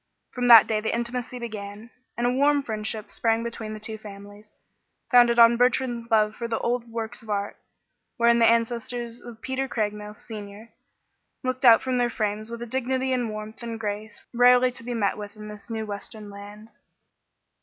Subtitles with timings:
[0.31, 3.99] From that day the intimacy began, and a warm friendship sprang up between the two
[3.99, 4.51] families,
[5.11, 7.55] founded on Bertrand's love for the old works of art,
[8.17, 10.69] wherein the ancestors of Peter Craigmile, Senior,
[11.43, 14.95] looked out from their frames with a dignity and warmth and grace rarely to be
[14.95, 16.71] met with in this new western land.